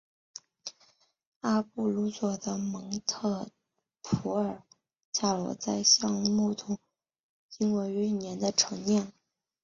[1.41, 3.51] 阿布鲁佐的蒙特
[4.01, 4.63] 普尔
[5.11, 6.79] 恰诺在橡木桶
[7.49, 9.13] 经过约一年的陈酿。